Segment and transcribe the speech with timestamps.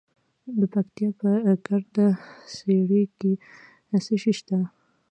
[0.59, 1.29] د پکتیا په
[1.67, 2.07] ګرده
[2.55, 3.31] څیړۍ کې
[4.05, 4.57] څه شی شته؟